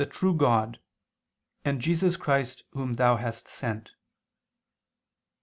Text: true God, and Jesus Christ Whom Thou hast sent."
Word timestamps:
true 0.01 0.33
God, 0.33 0.79
and 1.63 1.79
Jesus 1.79 2.17
Christ 2.17 2.63
Whom 2.71 2.95
Thou 2.95 3.17
hast 3.17 3.47
sent." 3.47 3.91